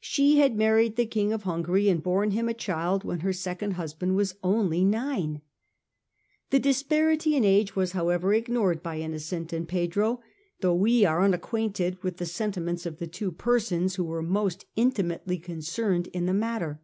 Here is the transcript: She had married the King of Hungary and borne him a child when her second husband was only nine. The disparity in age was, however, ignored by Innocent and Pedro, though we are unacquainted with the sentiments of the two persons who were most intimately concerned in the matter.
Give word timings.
She 0.00 0.38
had 0.38 0.56
married 0.56 0.96
the 0.96 1.04
King 1.04 1.34
of 1.34 1.42
Hungary 1.42 1.90
and 1.90 2.02
borne 2.02 2.30
him 2.30 2.48
a 2.48 2.54
child 2.54 3.04
when 3.04 3.20
her 3.20 3.34
second 3.34 3.72
husband 3.72 4.16
was 4.16 4.34
only 4.42 4.86
nine. 4.86 5.42
The 6.48 6.58
disparity 6.58 7.36
in 7.36 7.44
age 7.44 7.76
was, 7.76 7.92
however, 7.92 8.32
ignored 8.32 8.82
by 8.82 9.00
Innocent 9.00 9.52
and 9.52 9.68
Pedro, 9.68 10.22
though 10.60 10.74
we 10.76 11.04
are 11.04 11.22
unacquainted 11.22 12.02
with 12.02 12.16
the 12.16 12.24
sentiments 12.24 12.86
of 12.86 12.96
the 12.98 13.06
two 13.06 13.30
persons 13.30 13.96
who 13.96 14.04
were 14.04 14.22
most 14.22 14.64
intimately 14.76 15.36
concerned 15.38 16.06
in 16.06 16.24
the 16.24 16.32
matter. 16.32 16.80